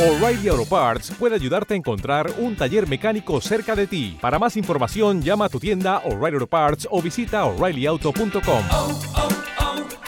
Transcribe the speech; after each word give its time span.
O'Reilly 0.00 0.48
Auto 0.48 0.64
Parts 0.64 1.10
puede 1.18 1.34
ayudarte 1.34 1.74
a 1.74 1.76
encontrar 1.76 2.30
un 2.38 2.56
taller 2.56 2.88
mecánico 2.88 3.38
cerca 3.42 3.76
de 3.76 3.86
ti. 3.86 4.16
Para 4.18 4.38
más 4.38 4.56
información, 4.56 5.20
llama 5.20 5.44
a 5.44 5.48
tu 5.50 5.60
tienda 5.60 5.98
O'Reilly 6.06 6.36
Auto 6.36 6.46
Parts 6.46 6.88
o 6.90 7.02
visita 7.02 7.44
oreillyauto.com. 7.44 8.64
oh, 8.70 8.98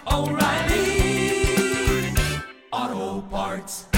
oh, 0.06 0.30
O'Reilly 0.30 1.44
Auto 2.70 3.28
Parts. 3.30 3.90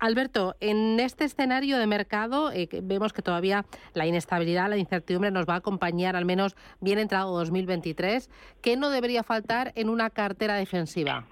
Alberto, 0.00 0.56
en 0.58 0.98
este 0.98 1.22
escenario 1.22 1.78
de 1.78 1.86
mercado 1.86 2.50
eh, 2.50 2.68
vemos 2.82 3.12
que 3.12 3.22
todavía 3.22 3.66
la 3.92 4.06
inestabilidad, 4.08 4.68
la 4.68 4.78
incertidumbre 4.78 5.30
nos 5.30 5.46
va 5.46 5.54
a 5.54 5.58
acompañar 5.58 6.16
al 6.16 6.24
menos 6.24 6.56
bien 6.80 6.98
entrado 6.98 7.38
2023. 7.38 8.28
¿Qué 8.60 8.76
no 8.76 8.90
debería 8.90 9.22
faltar 9.22 9.70
en 9.76 9.90
una 9.90 10.10
cartera 10.10 10.56
defensiva? 10.56 11.28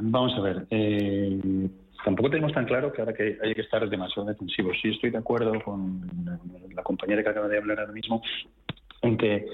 Vamos 0.00 0.34
a 0.36 0.40
ver. 0.40 0.66
eh, 0.70 1.68
tampoco 2.04 2.30
tenemos 2.30 2.52
tan 2.52 2.64
claro 2.64 2.92
que 2.92 3.00
ahora 3.00 3.14
que 3.14 3.38
hay 3.42 3.54
que 3.54 3.60
estar 3.60 3.88
demasiado 3.88 4.28
defensivos. 4.28 4.76
Sí 4.80 4.90
estoy 4.90 5.10
de 5.10 5.18
acuerdo 5.18 5.52
con 5.62 6.02
la 6.74 6.82
compañera 6.82 7.22
que 7.22 7.28
acaba 7.28 7.48
de 7.48 7.58
hablar 7.58 7.80
ahora 7.80 7.92
mismo 7.92 8.22
en 9.02 9.16
que 9.16 9.46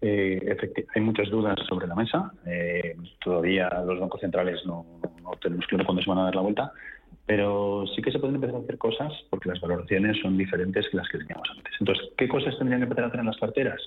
eh, 0.00 0.56
hay 0.94 1.02
muchas 1.02 1.30
dudas 1.30 1.58
sobre 1.68 1.86
la 1.86 1.94
mesa. 1.94 2.32
Eh, 2.46 2.96
todavía 3.22 3.68
los 3.86 3.98
bancos 3.98 4.20
centrales 4.20 4.64
no, 4.66 4.84
no 5.22 5.30
tenemos 5.40 5.66
claro 5.66 5.84
cuándo 5.84 6.02
se 6.02 6.10
van 6.10 6.18
a 6.18 6.24
dar 6.24 6.34
la 6.34 6.42
vuelta, 6.42 6.72
pero 7.24 7.84
sí 7.94 8.02
que 8.02 8.12
se 8.12 8.18
pueden 8.18 8.36
empezar 8.36 8.56
a 8.56 8.60
hacer 8.60 8.78
cosas 8.78 9.12
porque 9.30 9.48
las 9.48 9.60
valoraciones 9.60 10.18
son 10.20 10.36
diferentes 10.36 10.88
que 10.88 10.96
las 10.96 11.08
que 11.08 11.18
teníamos 11.18 11.48
antes. 11.50 11.72
Entonces, 11.80 12.08
¿qué 12.16 12.28
cosas 12.28 12.56
tendrían 12.58 12.80
que 12.80 12.84
empezar 12.84 13.04
a 13.04 13.08
hacer 13.08 13.20
en 13.20 13.26
las 13.26 13.38
carteras 13.38 13.80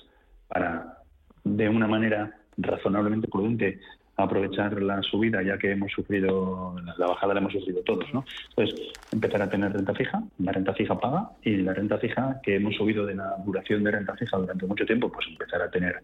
para, 0.48 0.98
de 1.44 1.68
una 1.68 1.86
manera 1.86 2.36
razonablemente 2.56 3.28
prudente, 3.28 3.80
aprovechar 4.22 4.80
la 4.82 5.02
subida, 5.02 5.42
ya 5.42 5.58
que 5.58 5.72
hemos 5.72 5.90
sufrido, 5.92 6.76
la- 6.98 7.06
bajada 7.06 7.34
la 7.34 7.40
hemos 7.40 7.52
sufrido 7.52 7.82
todos, 7.82 8.12
¿no? 8.12 8.24
Entonces, 8.50 8.92
empezar 9.12 9.42
a 9.42 9.50
tener 9.50 9.72
renta 9.72 9.94
fija, 9.94 10.22
la 10.38 10.52
renta 10.52 10.74
fija 10.74 10.98
paga, 10.98 11.30
y 11.42 11.56
la 11.56 11.74
renta 11.74 11.98
fija 11.98 12.40
que 12.42 12.56
hemos 12.56 12.74
subido 12.76 13.06
de 13.06 13.14
la 13.14 13.36
duración 13.44 13.84
de 13.84 13.90
renta 13.90 14.16
fija 14.16 14.36
durante 14.36 14.66
mucho 14.66 14.86
tiempo, 14.86 15.10
pues 15.10 15.26
empezar 15.28 15.62
a 15.62 15.70
tener 15.70 15.96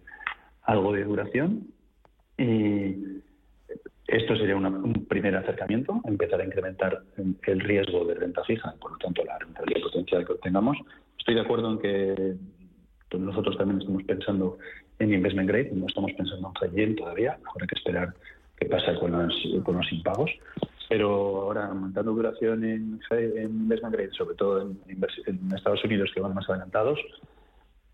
algo 0.63 0.93
de 0.93 1.05
duración. 1.05 1.69
Y 2.39 3.23
esto 4.07 4.37
sería 4.37 4.57
una- 4.57 4.69
un 4.69 5.07
primer 5.07 5.37
acercamiento, 5.37 6.01
empezar 6.05 6.41
a 6.41 6.45
incrementar 6.45 7.03
el 7.47 7.61
riesgo 7.61 8.05
de 8.05 8.15
renta 8.15 8.45
fija, 8.45 8.75
por 8.81 8.93
lo 8.93 8.99
tanto 8.99 9.25
la 9.25 9.39
rentabilidad 9.39 9.83
potencial 9.83 10.25
que 10.25 10.33
obtengamos. 10.33 10.77
Estoy 11.19 11.35
de 11.35 11.41
acuerdo 11.41 11.73
en 11.73 11.79
que 11.79 12.37
nosotros 13.19 13.57
también 13.57 13.81
estamos 13.81 14.03
pensando 14.05 14.59
en 14.99 15.13
investment 15.13 15.49
grade, 15.49 15.71
no 15.73 15.87
estamos 15.87 16.13
pensando 16.13 16.53
en 16.63 16.73
yield 16.73 16.97
todavía, 16.97 17.39
habrá 17.51 17.67
que 17.67 17.75
esperar 17.75 18.15
qué 18.59 18.67
pasa 18.67 18.95
con 18.99 19.13
los, 19.13 19.35
con 19.65 19.77
los 19.77 19.93
impagos. 19.93 20.31
Pero 20.89 21.43
ahora, 21.43 21.67
aumentando 21.67 22.13
duración 22.13 22.65
en, 22.65 23.01
en 23.11 23.45
investment 23.45 23.95
grade, 23.95 24.13
sobre 24.13 24.37
todo 24.37 24.63
en, 24.63 24.79
en 24.89 25.53
Estados 25.55 25.85
Unidos, 25.85 26.11
que 26.15 26.21
van 26.21 26.33
más 26.35 26.49
adelantados, 26.49 26.99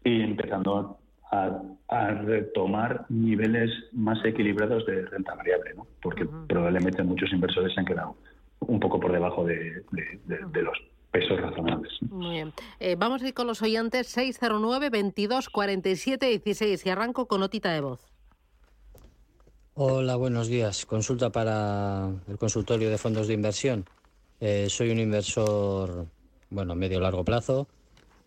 y 0.05 0.21
empezando 0.21 0.99
a, 1.31 1.63
a 1.89 2.09
retomar 2.11 3.07
niveles 3.09 3.71
más 3.93 4.23
equilibrados 4.25 4.85
de 4.85 5.07
renta 5.07 5.35
variable, 5.35 5.73
¿no? 5.75 5.87
porque 6.03 6.27
probablemente 6.47 7.03
muchos 7.03 7.33
inversores 7.33 7.73
se 7.73 7.81
han 7.81 7.87
quedado 7.87 8.17
un 8.61 8.79
poco 8.79 9.01
por 9.01 9.11
debajo 9.11 9.45
de, 9.47 9.83
de- 9.93 10.21
de- 10.27 10.45
de 10.53 10.63
los 10.63 10.77
pesos 11.13 11.41
razonables. 11.41 11.93
Muy 12.01 12.31
bien. 12.31 12.53
Eh, 12.81 12.97
vamos 12.99 13.23
a 13.23 13.29
ir 13.29 13.35
con 13.35 13.47
los 13.47 13.63
oyentes 13.63 14.09
609 14.09 14.91
22 14.91 15.49
47 15.51 16.27
16 16.27 16.87
y 16.87 16.91
arranco 16.91 17.29
con 17.29 17.41
notita 17.41 17.71
de 17.73 17.83
voz. 17.83 18.01
Hola, 19.75 20.17
buenos 20.17 20.49
días. 20.49 20.85
Consulta 20.85 21.31
para 21.31 22.11
el 22.29 22.39
consultorio 22.39 22.91
de 22.91 22.99
fondos 22.99 23.29
de 23.29 23.35
inversión. 23.35 23.85
Eh, 24.41 24.67
soy 24.69 24.91
un 24.91 24.99
inversor, 24.99 26.07
bueno, 26.51 26.75
medio 26.75 26.99
largo 26.99 27.25
plazo, 27.25 27.69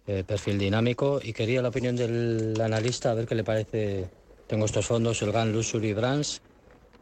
eh, 0.08 0.24
perfil 0.26 0.58
dinámico 0.58 1.20
y 1.22 1.34
quería 1.34 1.62
la 1.62 1.70
opinión 1.70 1.96
del 1.96 2.60
analista 2.62 3.12
a 3.12 3.16
ver 3.16 3.28
qué 3.28 3.36
le 3.36 3.44
parece. 3.44 4.10
Tengo 4.48 4.66
estos 4.66 4.86
fondos, 4.86 5.22
el 5.24 5.32
GAN 5.32 5.52
Luxury 5.52 5.94
Brands, 5.94 6.42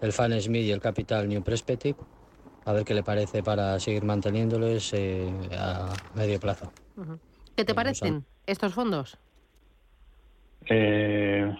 el 0.01 0.13
Fan 0.13 0.39
Smith 0.41 0.63
y 0.63 0.71
el 0.71 0.81
Capital 0.81 1.27
New 1.27 1.43
Perspective. 1.43 1.95
A 2.65 2.73
ver 2.73 2.85
qué 2.85 2.93
le 2.93 3.03
parece 3.03 3.43
para 3.43 3.79
seguir 3.79 4.03
manteniéndolos 4.03 4.93
eh, 4.93 5.29
a 5.57 5.93
medio 6.15 6.39
plazo. 6.39 6.71
¿Qué 7.55 7.65
te 7.65 7.73
parecen 7.73 8.25
estos 8.45 8.73
fondos? 8.73 9.17
Eh, 10.69 11.53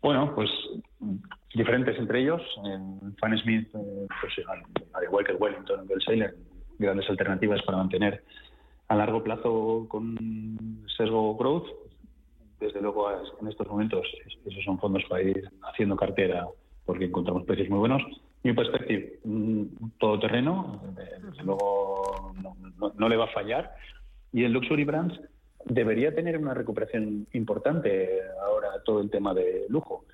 bueno, 0.00 0.34
pues 0.34 0.50
diferentes 1.54 1.96
entre 1.98 2.20
ellos. 2.20 2.42
En 2.64 3.14
Fan 3.16 3.38
Smith, 3.38 3.68
eh, 3.74 4.06
pues, 4.20 4.32
al, 4.48 4.62
al 4.92 5.04
igual 5.04 5.24
que 5.24 5.32
el 5.32 5.38
Wellington 5.40 5.86
el 5.88 6.02
Sailor, 6.02 6.34
grandes 6.78 7.08
alternativas 7.08 7.62
para 7.62 7.78
mantener 7.78 8.24
a 8.88 8.96
largo 8.96 9.22
plazo 9.22 9.86
con 9.88 10.84
sesgo 10.96 11.36
growth. 11.36 11.68
Desde 12.60 12.80
luego, 12.80 13.10
en 13.40 13.48
estos 13.48 13.66
momentos, 13.68 14.06
esos 14.46 14.64
son 14.64 14.78
fondos 14.78 15.02
para 15.08 15.22
ir 15.22 15.48
haciendo 15.62 15.96
cartera 15.96 16.46
porque 16.86 17.06
encontramos 17.06 17.44
precios 17.44 17.68
muy 17.68 17.78
buenos. 17.78 18.02
New 18.44 18.54
Perspective, 18.54 19.18
mm, 19.24 19.62
todoterreno, 19.98 20.82
desde 20.94 21.42
luego 21.44 22.34
no, 22.42 22.56
no- 22.78 22.92
no 22.96 23.08
le 23.08 23.16
va 23.16 23.24
a 23.24 23.32
fallar. 23.32 23.74
Y 24.32 24.44
el 24.44 24.52
Luxury 24.52 24.84
Brands 24.84 25.18
debería 25.64 26.14
tener 26.14 26.36
una 26.36 26.52
recuperación 26.54 27.26
importante 27.32 28.20
ahora 28.46 28.68
todo 28.84 29.00
el 29.00 29.10
tema 29.10 29.32
de 29.34 29.64
lujo. 29.70 30.04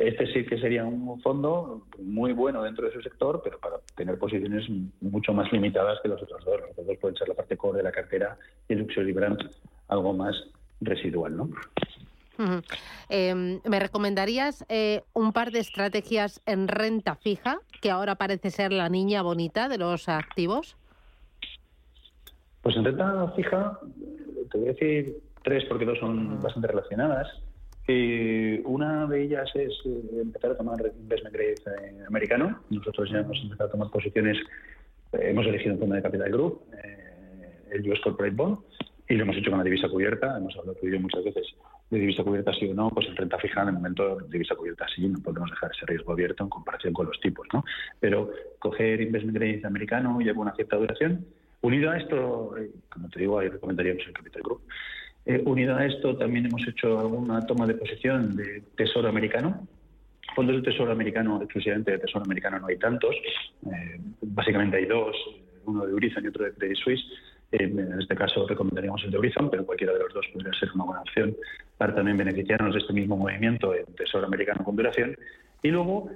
Este 0.00 0.26
sí 0.32 0.44
que 0.46 0.58
sería 0.58 0.84
un 0.84 1.20
fondo 1.20 1.86
muy 2.02 2.32
bueno 2.32 2.64
dentro 2.64 2.86
de 2.86 2.92
su 2.92 3.00
sector, 3.02 3.40
pero 3.44 3.60
para 3.60 3.76
tener 3.94 4.18
posiciones 4.18 4.68
mucho 5.00 5.32
más 5.32 5.52
limitadas 5.52 6.00
que 6.02 6.08
los 6.08 6.20
otros 6.20 6.44
dos. 6.44 6.60
Los 6.60 6.70
otros 6.70 6.86
dos 6.88 6.96
pueden 6.98 7.16
ser 7.16 7.28
la 7.28 7.34
parte 7.34 7.56
core 7.56 7.76
de 7.78 7.84
la 7.84 7.92
cartera 7.92 8.36
y 8.68 8.72
el 8.72 8.80
Luxury 8.80 9.12
Brands 9.12 9.46
algo 9.88 10.12
más 10.12 10.34
residual, 10.80 11.36
¿no? 11.36 11.50
Eh, 13.08 13.60
¿Me 13.64 13.80
recomendarías 13.80 14.64
eh, 14.68 15.02
un 15.12 15.32
par 15.32 15.50
de 15.50 15.60
estrategias 15.60 16.40
en 16.46 16.68
renta 16.68 17.14
fija, 17.14 17.60
que 17.80 17.90
ahora 17.90 18.16
parece 18.16 18.50
ser 18.50 18.72
la 18.72 18.88
niña 18.88 19.22
bonita 19.22 19.68
de 19.68 19.78
los 19.78 20.08
activos? 20.08 20.76
Pues 22.62 22.76
en 22.76 22.84
renta 22.84 23.32
fija, 23.36 23.78
te 24.50 24.58
voy 24.58 24.68
a 24.68 24.72
decir 24.72 25.16
tres 25.42 25.64
porque 25.68 25.84
dos 25.84 25.98
son 25.98 26.40
bastante 26.42 26.68
relacionadas. 26.68 27.28
Eh, 27.88 28.60
una 28.64 29.06
de 29.06 29.22
ellas 29.22 29.48
es 29.54 29.72
eh, 29.84 30.20
empezar 30.20 30.50
a 30.50 30.56
tomar 30.56 30.76
investment 30.98 31.32
grade 31.32 31.54
eh, 31.54 32.04
americano. 32.08 32.60
Nosotros 32.70 33.08
ya 33.12 33.18
hemos 33.18 33.38
empezado 33.40 33.68
a 33.68 33.72
tomar 33.72 33.90
posiciones, 33.90 34.36
eh, 35.12 35.30
hemos 35.30 35.46
elegido 35.46 35.74
un 35.74 35.78
fondo 35.78 35.94
de 35.94 36.02
Capital 36.02 36.32
Group, 36.32 36.62
eh, 36.82 37.68
el 37.70 37.88
US 37.88 38.00
Corporate 38.00 38.34
Bond, 38.34 38.58
y 39.08 39.14
lo 39.14 39.22
hemos 39.22 39.36
hecho 39.36 39.50
con 39.50 39.58
la 39.58 39.64
divisa 39.64 39.88
cubierta. 39.88 40.36
Hemos 40.36 40.56
hablado 40.56 40.76
tú 40.80 40.88
y 40.88 40.92
yo 40.92 41.00
muchas 41.00 41.22
veces 41.22 41.46
de 41.90 41.98
divisa 41.98 42.24
cubierta 42.24 42.52
sí 42.52 42.68
o 42.68 42.74
no, 42.74 42.90
pues 42.90 43.06
en 43.06 43.16
renta 43.16 43.38
fija 43.38 43.64
de 43.64 43.72
momento 43.72 44.18
divisa 44.28 44.54
cubierta 44.54 44.86
sí, 44.94 45.06
no 45.08 45.20
podemos 45.20 45.50
dejar 45.50 45.70
ese 45.72 45.86
riesgo 45.86 46.12
abierto 46.12 46.42
en 46.42 46.50
comparación 46.50 46.92
con 46.92 47.06
los 47.06 47.20
tipos, 47.20 47.46
¿no? 47.52 47.64
Pero 48.00 48.30
coger 48.58 49.00
investment 49.00 49.36
grade 49.36 49.62
americano 49.64 50.18
lleva 50.18 50.40
una 50.40 50.54
cierta 50.54 50.76
duración. 50.76 51.24
Unido 51.62 51.90
a 51.90 51.98
esto, 51.98 52.56
eh, 52.58 52.70
como 52.88 53.08
te 53.08 53.20
digo, 53.20 53.38
ahí 53.38 53.48
recomendaríamos 53.48 54.04
el 54.06 54.12
Capital 54.12 54.42
Group. 54.42 54.62
Eh, 55.26 55.42
unido 55.44 55.74
a 55.74 55.84
esto, 55.84 56.16
también 56.16 56.46
hemos 56.46 56.66
hecho 56.68 57.00
alguna 57.00 57.44
toma 57.46 57.66
de 57.66 57.74
posición 57.74 58.36
de 58.36 58.62
tesoro 58.76 59.08
americano. 59.08 59.66
Fondos 60.34 60.56
de 60.56 60.70
tesoro 60.70 60.92
americano, 60.92 61.40
exclusivamente 61.42 61.92
de 61.92 61.98
tesoro 61.98 62.24
americano, 62.24 62.60
no 62.60 62.68
hay 62.68 62.78
tantos. 62.78 63.14
Eh, 63.66 64.00
básicamente 64.22 64.76
hay 64.76 64.86
dos, 64.86 65.16
uno 65.64 65.84
de 65.84 65.94
Horizon 65.94 66.24
y 66.24 66.28
otro 66.28 66.44
de 66.44 66.52
Credit 66.52 66.76
Suisse. 66.76 67.04
Eh, 67.50 67.64
en 67.64 68.00
este 68.00 68.14
caso 68.14 68.46
recomendaríamos 68.46 69.02
el 69.04 69.10
de 69.10 69.18
Horizon, 69.18 69.50
pero 69.50 69.66
cualquiera 69.66 69.92
de 69.94 70.00
los 70.00 70.14
dos 70.14 70.26
podría 70.32 70.52
ser 70.52 70.70
una 70.74 70.84
buena 70.84 71.00
opción 71.02 71.36
para 71.78 71.94
también 71.94 72.16
beneficiarnos 72.16 72.74
de 72.74 72.80
este 72.80 72.92
mismo 72.92 73.16
movimiento 73.16 73.74
en 73.74 73.86
tesoro 73.94 74.26
americano 74.26 74.64
con 74.64 74.76
duración. 74.76 75.16
Y 75.62 75.68
luego, 75.68 76.10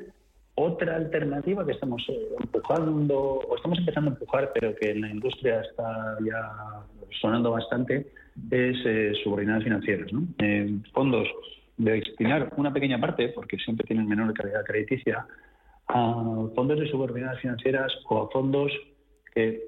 otra 0.54 0.96
alternativa 0.96 1.64
que 1.64 1.72
estamos 1.72 2.04
eh, 2.08 2.28
empujando, 2.40 3.18
o 3.18 3.56
estamos 3.56 3.78
empezando 3.78 4.10
a 4.10 4.14
empujar, 4.14 4.50
pero 4.54 4.74
que 4.74 4.90
en 4.90 5.02
la 5.02 5.10
industria 5.10 5.60
está 5.60 6.16
ya 6.24 6.84
sonando 7.20 7.52
bastante, 7.52 8.06
es 8.50 8.76
eh, 8.84 9.12
subordinadas 9.22 9.64
financieras. 9.64 10.12
¿no? 10.12 10.24
Eh, 10.38 10.78
fondos 10.92 11.28
de 11.76 11.92
destinar 11.92 12.52
una 12.56 12.72
pequeña 12.72 13.00
parte, 13.00 13.28
porque 13.28 13.56
siempre 13.58 13.86
tienen 13.86 14.08
menor 14.08 14.32
calidad 14.34 14.64
crediticia, 14.64 15.26
a 15.88 16.14
fondos 16.54 16.78
de 16.78 16.88
subordinadas 16.88 17.40
financieras 17.40 17.92
o 18.08 18.22
a 18.22 18.30
fondos 18.30 18.70
que, 19.34 19.60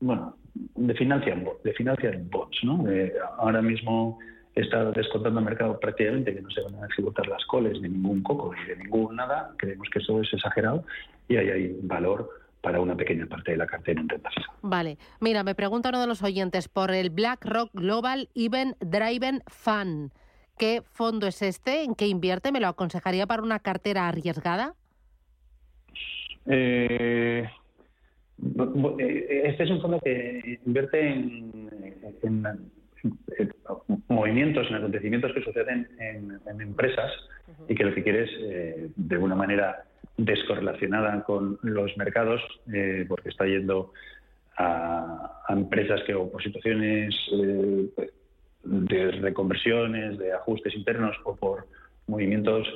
bueno, 0.00 0.36
de 0.54 0.94
financian, 0.94 1.46
de 1.64 1.72
financian 1.72 2.28
bonds. 2.30 2.58
¿no? 2.62 2.88
Eh, 2.90 3.12
ahora 3.38 3.62
mismo 3.62 4.18
está 4.56 4.90
descontando 4.90 5.38
el 5.38 5.44
mercado 5.44 5.78
prácticamente 5.78 6.34
que 6.34 6.40
no 6.40 6.50
se 6.50 6.62
van 6.62 6.74
a 6.82 6.86
ejecutar 6.86 7.28
las 7.28 7.44
coles 7.44 7.80
de 7.80 7.88
ningún 7.88 8.22
coco 8.22 8.52
ni 8.54 8.64
de 8.64 8.76
ningún 8.76 9.14
nada. 9.14 9.52
Creemos 9.58 9.88
que 9.90 9.98
eso 9.98 10.20
es 10.22 10.32
exagerado 10.32 10.84
y 11.28 11.36
ahí 11.36 11.50
hay 11.50 11.78
valor 11.82 12.30
para 12.62 12.80
una 12.80 12.96
pequeña 12.96 13.26
parte 13.26 13.52
de 13.52 13.58
la 13.58 13.66
cartera 13.66 14.00
en 14.00 14.08
renta 14.08 14.30
fija. 14.30 14.50
Vale. 14.62 14.98
Mira, 15.20 15.44
me 15.44 15.54
pregunta 15.54 15.90
uno 15.90 16.00
de 16.00 16.06
los 16.06 16.22
oyentes 16.22 16.68
por 16.68 16.90
el 16.90 17.10
BlackRock 17.10 17.70
Global 17.74 18.28
Event 18.34 18.76
Driven 18.80 19.42
Fund. 19.46 20.10
¿Qué 20.58 20.82
fondo 20.84 21.26
es 21.26 21.42
este? 21.42 21.84
¿En 21.84 21.94
qué 21.94 22.06
invierte? 22.08 22.50
¿Me 22.50 22.60
lo 22.60 22.68
aconsejaría 22.68 23.26
para 23.26 23.42
una 23.42 23.58
cartera 23.58 24.08
arriesgada? 24.08 24.74
Eh, 26.46 27.46
eh, 28.98 29.42
este 29.44 29.64
es 29.64 29.70
un 29.70 29.80
fondo 29.82 30.00
que 30.00 30.60
invierte 30.64 31.08
en- 31.08 31.70
en 32.22 32.70
movimientos, 34.08 34.68
en 34.68 34.76
acontecimientos 34.76 35.32
que 35.32 35.42
suceden 35.42 35.88
en, 35.98 36.60
empresas 36.60 37.12
y 37.68 37.74
que 37.74 37.84
lo 37.84 37.94
que 37.94 38.02
quiere 38.02 38.24
es, 38.24 38.30
eh, 38.40 38.88
de 38.96 39.18
una 39.18 39.34
manera 39.34 39.84
descorrelacionada 40.16 41.22
con 41.24 41.58
los 41.62 41.96
mercados, 41.96 42.40
eh, 42.72 43.04
porque 43.08 43.28
está 43.28 43.46
yendo 43.46 43.92
a, 44.58 45.42
empresas 45.48 46.02
que 46.04 46.14
o 46.14 46.30
por 46.30 46.42
situaciones 46.42 47.14
eh, 47.32 48.10
de 48.64 49.10
reconversiones, 49.12 50.18
de 50.18 50.32
ajustes 50.32 50.74
internos 50.74 51.16
o 51.24 51.36
por 51.36 51.66
movimientos 52.06 52.66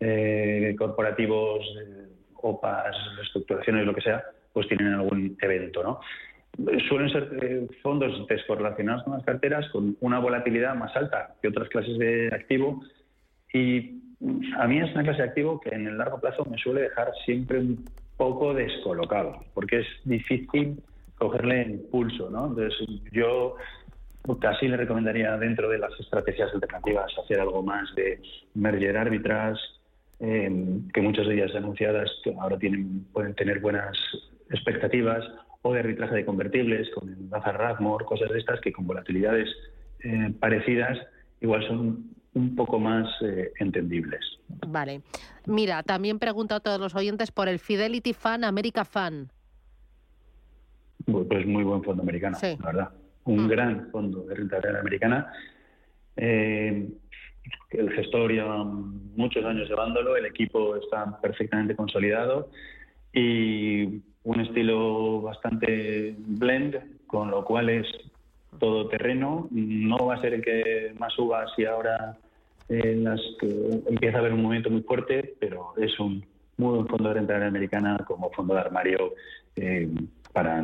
eh, 0.00 0.74
corporativos, 0.78 1.64
eh, 1.80 2.08
OPAs, 2.34 2.96
reestructuraciones, 3.16 3.86
lo 3.86 3.94
que 3.94 4.02
sea, 4.02 4.22
pues 4.52 4.68
tienen 4.68 4.94
algún 4.94 5.36
evento, 5.40 5.82
¿no? 5.82 6.00
Suelen 6.88 7.10
ser 7.10 7.28
eh, 7.42 7.66
fondos 7.82 8.26
descorrelacionados 8.28 9.04
con 9.04 9.14
las 9.14 9.24
carteras 9.24 9.68
con 9.70 9.96
una 10.00 10.18
volatilidad 10.18 10.74
más 10.74 10.94
alta 10.96 11.34
que 11.42 11.48
otras 11.48 11.68
clases 11.68 11.98
de 11.98 12.30
activo 12.32 12.82
y 13.52 14.02
a 14.58 14.66
mí 14.66 14.78
es 14.78 14.92
una 14.92 15.02
clase 15.02 15.22
de 15.22 15.28
activo 15.28 15.60
que 15.60 15.70
en 15.74 15.86
el 15.86 15.98
largo 15.98 16.20
plazo 16.20 16.44
me 16.46 16.56
suele 16.58 16.82
dejar 16.82 17.12
siempre 17.24 17.58
un 17.58 17.84
poco 18.16 18.54
descolocado, 18.54 19.44
porque 19.54 19.80
es 19.80 19.86
difícil 20.04 20.82
cogerle 21.18 21.62
el 21.62 21.80
pulso, 21.90 22.30
¿no? 22.30 22.46
Entonces 22.46 22.88
yo 23.12 23.56
casi 24.40 24.68
le 24.68 24.76
recomendaría 24.76 25.36
dentro 25.36 25.68
de 25.68 25.78
las 25.78 25.92
estrategias 26.00 26.52
alternativas 26.52 27.12
hacer 27.22 27.40
algo 27.40 27.62
más 27.62 27.94
de 27.94 28.20
merger 28.54 28.96
arbitrage, 28.96 29.60
eh, 30.20 30.50
que 30.92 31.02
muchas 31.02 31.26
de 31.26 31.34
ellas 31.34 31.54
anunciadas 31.54 32.10
ahora 32.40 32.58
tienen, 32.58 33.04
pueden 33.12 33.34
tener 33.34 33.60
buenas 33.60 33.96
expectativas, 34.50 35.24
o 35.66 35.72
de 35.74 35.80
arbitraje 35.80 36.14
de 36.14 36.24
convertibles 36.24 36.88
con 36.94 37.08
el 37.08 37.28
Lazar 37.30 37.58
Rathmore, 37.58 38.04
cosas 38.04 38.30
de 38.30 38.38
estas 38.38 38.60
que 38.60 38.72
con 38.72 38.86
volatilidades 38.86 39.48
eh, 40.04 40.32
parecidas 40.38 40.96
igual 41.40 41.66
son 41.66 42.10
un 42.34 42.54
poco 42.54 42.78
más 42.78 43.08
eh, 43.22 43.50
entendibles. 43.58 44.20
Vale. 44.66 45.00
Mira, 45.46 45.82
también 45.82 46.18
pregunta 46.18 46.56
a 46.56 46.60
todos 46.60 46.78
los 46.78 46.94
oyentes 46.94 47.32
por 47.32 47.48
el 47.48 47.58
Fidelity 47.58 48.12
Fan 48.12 48.44
America 48.44 48.84
Fan. 48.84 49.28
Pues 51.04 51.46
muy 51.46 51.64
buen 51.64 51.82
fondo 51.82 52.02
americano, 52.02 52.36
Sí. 52.36 52.56
la 52.60 52.66
verdad. 52.66 52.90
Un 53.24 53.44
Mm. 53.46 53.48
gran 53.48 53.90
fondo 53.90 54.22
de 54.24 54.34
renta 54.34 54.56
variable 54.56 54.80
americana. 54.80 55.32
Eh, 56.16 56.88
el 57.70 57.90
gestor 57.92 58.30
lleva 58.32 58.64
muchos 58.64 59.44
años 59.44 59.68
llevándolo, 59.68 60.16
el 60.16 60.26
equipo 60.26 60.76
está 60.76 61.20
perfectamente 61.20 61.74
consolidado 61.76 62.50
y 63.12 64.00
un 64.26 64.40
estilo 64.40 65.22
bastante 65.22 66.14
blend, 66.18 67.06
con 67.06 67.30
lo 67.30 67.44
cual 67.44 67.68
es 67.70 67.86
todo 68.58 68.88
terreno. 68.88 69.46
No 69.50 69.98
va 69.98 70.16
a 70.16 70.20
ser 70.20 70.34
el 70.34 70.42
que 70.42 70.92
más 70.98 71.12
suba 71.12 71.46
si 71.54 71.64
ahora 71.64 72.18
eh, 72.68 72.96
las 72.96 73.20
que 73.40 73.82
empieza 73.88 74.16
a 74.16 74.20
haber 74.20 74.32
un 74.32 74.42
movimiento 74.42 74.70
muy 74.70 74.82
fuerte, 74.82 75.34
pero 75.38 75.74
es 75.76 75.98
un 76.00 76.24
muy 76.56 76.74
buen 76.74 76.88
fondo 76.88 77.08
de 77.08 77.14
renta 77.14 77.34
variable 77.34 77.58
americana 77.58 77.98
como 78.06 78.30
fondo 78.32 78.54
de 78.54 78.60
armario 78.60 79.14
eh, 79.54 79.88
para 80.32 80.62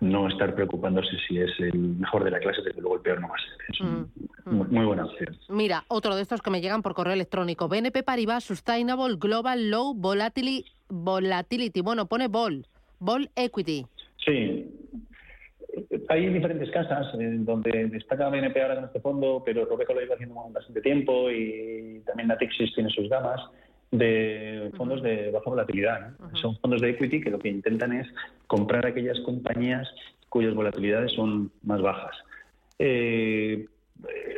no 0.00 0.28
estar 0.28 0.54
preocupándose 0.54 1.16
si 1.26 1.38
es 1.38 1.50
el 1.58 1.78
mejor 1.78 2.22
de 2.24 2.32
la 2.32 2.38
clase, 2.38 2.62
desde 2.62 2.80
luego 2.80 2.96
el 2.96 3.02
peor 3.02 3.20
no 3.20 3.28
va 3.28 3.34
a 3.34 3.38
ser. 3.38 3.74
Es 3.74 3.80
Mm, 3.80 4.56
muy, 4.56 4.68
muy 4.68 4.84
buena 4.84 5.06
opción. 5.06 5.36
Mira, 5.48 5.84
otro 5.88 6.14
de 6.14 6.22
estos 6.22 6.42
que 6.42 6.50
me 6.50 6.60
llegan 6.60 6.82
por 6.82 6.94
correo 6.94 7.14
electrónico. 7.14 7.66
BNP 7.68 8.02
Paribas 8.02 8.44
Sustainable 8.44 9.16
Global 9.18 9.70
Low 9.70 9.94
Volatility. 9.94 10.70
Volatility. 10.88 11.80
Bueno, 11.80 12.06
pone 12.06 12.28
Vol. 12.28 12.66
Vol 13.00 13.28
Equity. 13.34 13.86
Sí. 14.24 14.66
Hay 16.08 16.28
diferentes 16.28 16.70
casas 16.70 17.14
en 17.14 17.44
donde 17.44 17.86
destaca 17.86 18.28
BNP 18.28 18.60
ahora 18.60 18.74
con 18.76 18.84
este 18.84 19.00
fondo, 19.00 19.42
pero 19.44 19.64
Robeco 19.64 19.94
lo 19.94 20.00
lleva 20.00 20.14
haciendo 20.14 20.34
bastante 20.50 20.80
tiempo 20.80 21.30
y 21.30 22.02
también 22.06 22.28
Natixis 22.28 22.74
tiene 22.74 22.90
sus 22.90 23.08
gamas 23.08 23.40
de 23.90 24.70
fondos 24.76 25.02
de 25.02 25.30
baja 25.30 25.48
volatilidad. 25.50 26.12
¿no? 26.18 26.36
Son 26.36 26.56
fondos 26.58 26.80
de 26.80 26.90
equity 26.90 27.20
que 27.20 27.30
lo 27.30 27.38
que 27.38 27.48
intentan 27.48 27.92
es 27.92 28.08
comprar 28.46 28.86
aquellas 28.86 29.18
compañías 29.20 29.88
cuyas 30.28 30.54
volatilidades 30.54 31.12
son 31.12 31.50
más 31.62 31.80
bajas. 31.80 32.16
Eh, 32.78 33.66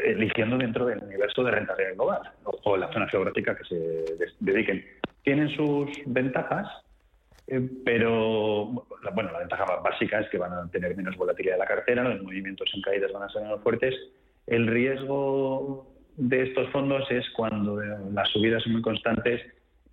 eligiendo 0.05 0.58
dentro 0.58 0.87
del 0.87 1.03
universo 1.03 1.44
de 1.44 1.53
renta 1.53 1.73
variable 1.73 1.94
global 1.94 2.20
o, 2.44 2.58
o 2.65 2.76
la 2.76 2.93
zona 2.93 3.08
geográfica 3.08 3.56
que 3.56 3.65
se 3.65 4.26
dediquen. 4.41 4.85
Tienen 5.23 5.49
sus 5.50 5.91
ventajas, 6.06 6.67
eh, 7.47 7.69
pero 7.85 8.87
la- 9.03 9.11
bueno, 9.11 9.33
la 9.33 9.41
ventaja 9.41 9.65
básica 9.83 10.21
es 10.21 10.29
que 10.31 10.39
van 10.39 10.53
a 10.53 10.71
tener 10.71 10.97
menos 10.97 11.17
volatilidad 11.17 11.55
de 11.55 11.61
la 11.61 11.67
cartera, 11.67 12.03
los 12.05 12.23
movimientos 12.23 12.71
en 12.75 12.83
caídas 12.83 13.12
van 13.12 13.25
a 13.25 13.29
ser 13.29 13.43
menos 13.43 13.62
fuertes. 13.62 13.94
El 14.47 14.67
riesgo 14.67 15.93
de 16.17 16.43
estos 16.43 16.69
fondos 16.71 17.11
es 17.11 17.25
cuando 17.31 17.83
eh, 17.83 17.87
las 18.12 18.29
subidas 18.31 18.62
son 18.62 18.73
muy 18.73 18.83
constantes 18.83 19.41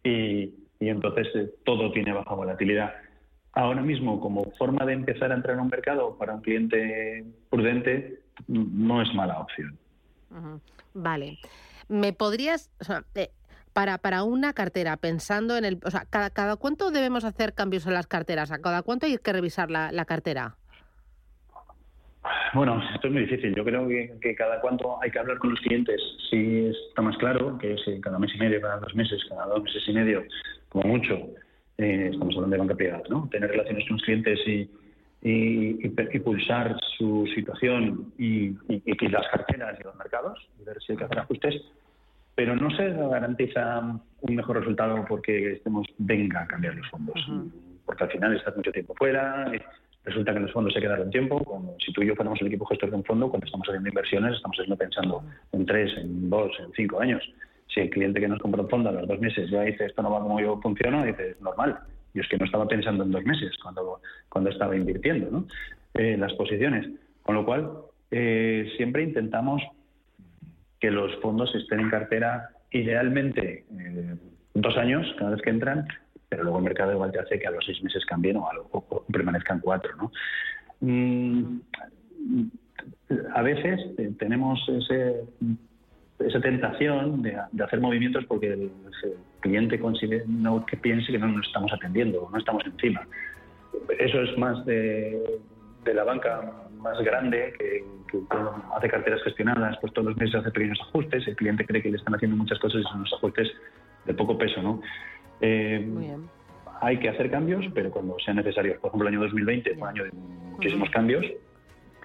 y, 0.03 0.53
y 0.79 0.89
entonces 0.89 1.27
eh, 1.35 1.53
todo 1.65 1.91
tiene 1.91 2.13
baja 2.13 2.33
volatilidad. 2.33 2.93
Ahora 3.53 3.81
mismo, 3.81 4.19
como 4.21 4.51
forma 4.57 4.85
de 4.85 4.93
empezar 4.93 5.31
a 5.31 5.35
entrar 5.35 5.55
en 5.55 5.61
un 5.63 5.69
mercado 5.69 6.17
para 6.17 6.35
un 6.35 6.41
cliente 6.41 7.25
prudente, 7.49 8.21
n- 8.47 8.67
no 8.71 9.01
es 9.01 9.13
mala 9.13 9.39
opción. 9.39 9.77
Vale. 10.93 11.37
¿Me 11.87 12.13
podrías, 12.13 12.69
o 12.79 12.83
sea, 12.83 13.03
para, 13.79 13.97
para 13.97 14.23
una 14.23 14.51
cartera, 14.51 14.97
pensando 14.97 15.55
en 15.55 15.63
el, 15.63 15.79
o 15.85 15.89
sea, 15.89 16.03
cada, 16.09 16.29
cada 16.31 16.57
cuánto 16.57 16.91
debemos 16.91 17.23
hacer 17.23 17.53
cambios 17.53 17.87
en 17.87 17.93
las 17.93 18.07
carteras? 18.07 18.51
¿A 18.51 18.59
cada 18.59 18.81
cuánto 18.81 19.05
hay 19.05 19.17
que 19.19 19.31
revisar 19.31 19.71
la, 19.71 19.93
la 19.93 20.03
cartera? 20.03 20.57
Bueno, 22.53 22.83
esto 22.93 23.07
es 23.07 23.13
muy 23.13 23.21
difícil. 23.21 23.55
Yo 23.55 23.63
creo 23.63 23.87
que, 23.87 24.35
cada 24.35 24.59
cuanto 24.59 25.01
hay 25.01 25.09
que 25.11 25.19
hablar 25.19 25.37
con 25.37 25.51
los 25.51 25.61
clientes. 25.61 26.01
Sí 26.29 26.69
está 26.89 27.01
más 27.01 27.15
claro 27.19 27.57
que 27.57 27.71
eh, 27.75 28.01
cada 28.01 28.19
mes 28.19 28.31
y 28.35 28.37
medio, 28.37 28.59
cada 28.59 28.79
dos 28.79 28.93
meses, 28.95 29.23
cada 29.29 29.45
dos 29.45 29.63
meses 29.63 29.81
y 29.87 29.93
medio, 29.93 30.23
como 30.67 30.89
mucho. 30.89 31.13
eh, 31.77 32.09
estamos 32.11 32.35
hablando 32.35 32.55
de 32.55 32.59
banca 32.59 32.75
privada, 32.75 33.03
¿no? 33.09 33.29
Tener 33.31 33.49
relaciones 33.49 33.85
con 33.87 33.95
los 33.95 34.03
clientes 34.03 34.39
y, 34.45 34.69
y, 35.21 35.87
y 35.87 35.93
y 36.11 36.19
pulsar 36.19 36.75
su 36.97 37.25
situación 37.33 38.11
y- 38.17 38.57
y 38.67 39.07
las 39.07 39.25
carteras 39.29 39.79
y 39.79 39.83
los 39.83 39.95
mercados 39.95 40.49
y 40.59 40.65
ver 40.65 40.77
si 40.81 40.91
hay 40.91 40.97
que 40.97 41.05
hacer 41.05 41.19
ajustes. 41.19 41.61
Pero 42.39 42.55
no 42.55 42.71
se 42.71 42.89
garantiza 42.93 43.81
un 44.21 44.33
mejor 44.33 44.59
resultado 44.59 45.03
porque 45.09 45.55
estemos, 45.55 45.85
venga 45.97 46.43
a 46.43 46.47
cambiar 46.47 46.73
los 46.73 46.87
fondos. 46.87 47.19
Porque 47.85 48.05
al 48.05 48.11
final 48.11 48.33
estás 48.33 48.55
mucho 48.55 48.71
tiempo 48.71 48.95
fuera, 48.95 49.51
eh, 49.53 49.61
resulta 50.05 50.33
que 50.33 50.39
los 50.39 50.53
fondos 50.53 50.73
se 50.73 50.79
quedaron 50.79 51.09
tiempo. 51.09 51.43
Cuando, 51.43 51.75
si 51.85 51.91
tú 51.91 52.01
y 52.01 52.07
yo 52.07 52.15
fuéramos 52.15 52.39
el 52.39 52.47
equipo 52.47 52.65
gestor 52.67 52.91
de 52.91 52.95
un 52.95 53.03
fondo, 53.03 53.29
cuando 53.29 53.45
estamos 53.45 53.67
haciendo 53.67 53.89
inversiones, 53.89 54.37
estamos 54.37 54.55
haciendo 54.55 54.77
pensando 54.77 55.23
en 55.51 55.65
tres, 55.65 55.91
en 55.97 56.29
dos, 56.29 56.57
en 56.61 56.71
cinco 56.77 57.01
años. 57.01 57.21
Si 57.67 57.81
el 57.81 57.89
cliente 57.89 58.21
que 58.21 58.29
nos 58.29 58.39
compra 58.39 58.61
un 58.61 58.69
fondo 58.69 58.87
a 58.87 58.93
los 58.93 59.05
dos 59.05 59.19
meses 59.19 59.49
ya 59.49 59.63
dice 59.63 59.87
esto 59.87 60.01
no 60.01 60.09
va 60.09 60.21
como 60.21 60.39
yo 60.39 60.61
funciono, 60.61 61.03
dice 61.03 61.35
normal. 61.41 61.77
Yo 62.13 62.21
es 62.21 62.29
que 62.29 62.37
no 62.37 62.45
estaba 62.45 62.69
pensando 62.69 63.03
en 63.03 63.11
dos 63.11 63.25
meses 63.25 63.51
cuando, 63.61 63.99
cuando 64.29 64.49
estaba 64.49 64.77
invirtiendo 64.77 65.29
¿no? 65.29 65.45
Eh, 65.93 66.15
las 66.17 66.31
posiciones. 66.35 66.87
Con 67.21 67.35
lo 67.35 67.43
cual, 67.43 67.69
eh, 68.11 68.71
siempre 68.77 69.03
intentamos 69.03 69.61
que 70.79 70.91
los 70.91 71.15
fondos 71.21 71.53
estén 71.55 71.79
en 71.81 71.89
cartera 71.89 72.49
idealmente 72.71 73.65
eh, 73.79 74.15
dos 74.53 74.77
años 74.77 75.05
cada 75.17 75.31
vez 75.31 75.41
que 75.41 75.49
entran, 75.49 75.87
pero 76.29 76.43
luego 76.43 76.59
el 76.59 76.63
mercado 76.65 76.93
igual 76.93 77.11
te 77.11 77.19
hace 77.19 77.39
que 77.39 77.47
a 77.47 77.51
los 77.51 77.65
seis 77.65 77.81
meses 77.83 78.05
cambien 78.05 78.37
o, 78.37 78.49
algo, 78.49 78.69
o- 78.71 78.85
o 78.89 79.05
permanezcan 79.11 79.59
cuatro. 79.59 79.91
¿no? 79.97 80.11
Mm, 80.81 81.59
a 83.33 83.41
veces 83.41 83.81
tenemos 84.17 84.59
ese, 84.69 85.23
esa 86.19 86.39
tentación 86.39 87.21
de, 87.21 87.35
hacer 87.63 87.79
movimientos 87.81 88.25
porque 88.25 88.53
el, 88.53 88.71
cliente 89.41 89.79
considera 89.79 90.25
no 90.27 90.65
que 90.65 90.75
piense 90.75 91.11
que 91.13 91.17
no 91.17 91.27
nos 91.29 91.47
estamos 91.47 91.71
atendiendo, 91.71 92.27
no 92.29 92.37
estamos 92.37 92.61
encima. 92.65 93.07
Eso 93.97 94.21
es 94.21 94.37
más 94.37 94.65
de, 94.65 95.39
de 95.85 95.93
la 95.93 96.03
banca 96.03 96.67
más 96.79 96.99
grande 97.01 97.53
que, 97.57 97.83
que 98.09 98.19
hace 98.75 98.89
carteras 98.89 99.21
gestionadas, 99.23 99.77
pues 99.81 99.93
todos 99.93 100.07
los 100.09 100.17
meses 100.17 100.35
hace 100.35 100.51
pequeños 100.51 100.79
ajustes, 100.81 101.27
el 101.27 101.35
cliente 101.35 101.65
cree 101.65 101.81
que 101.81 101.91
le 101.91 101.97
están 101.97 102.15
haciendo 102.15 102.37
muchas 102.37 102.59
cosas 102.59 102.81
y 102.81 102.83
son 102.83 102.99
unos 102.99 103.13
ajustes 103.13 103.49
de 104.05 104.13
poco 104.13 104.37
peso, 104.37 104.61
¿no? 104.61 104.81
Eh, 105.41 105.85
Muy 105.85 106.05
bien. 106.05 106.29
hay 106.81 106.97
que 106.99 107.09
hacer 107.09 107.29
cambios, 107.29 107.65
pero 107.73 107.91
cuando 107.91 108.17
sean 108.23 108.37
necesarios. 108.37 108.77
Por 108.79 108.89
ejemplo, 108.89 109.07
el 109.07 109.15
año 109.15 109.23
2020 109.23 109.75
fue 109.75 109.81
un 109.81 109.87
año 109.89 110.03
de 110.05 110.11
muchísimos 110.13 110.89
cambios. 110.89 111.25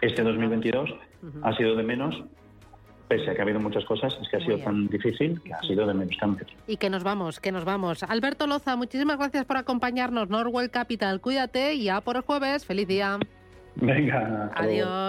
Este 0.00 0.22
2022 0.22 0.90
ha 1.42 1.56
sido 1.56 1.76
de 1.76 1.82
menos, 1.82 2.22
pese 3.08 3.30
a 3.30 3.34
que 3.34 3.40
ha 3.40 3.44
habido 3.44 3.60
muchas 3.60 3.84
cosas, 3.84 4.14
es 4.20 4.28
que 4.28 4.36
ha 4.36 4.40
sido 4.40 4.58
tan 4.58 4.86
difícil 4.88 5.40
que 5.42 5.54
ha 5.54 5.60
sido 5.62 5.86
de 5.86 5.94
menos 5.94 6.16
cambios. 6.18 6.50
Y 6.66 6.76
que 6.76 6.90
nos 6.90 7.04
vamos, 7.04 7.40
que 7.40 7.52
nos 7.52 7.64
vamos. 7.64 8.02
Alberto 8.02 8.46
Loza, 8.46 8.76
muchísimas 8.76 9.16
gracias 9.18 9.44
por 9.46 9.56
acompañarnos. 9.56 10.28
Norwell 10.28 10.70
Capital, 10.70 11.20
cuídate 11.20 11.74
y 11.74 11.84
ya 11.84 12.00
por 12.02 12.16
el 12.16 12.22
jueves. 12.22 12.66
Feliz 12.66 12.88
día. 12.88 13.18
Venga. 13.76 14.50
Adiós. 14.54 15.04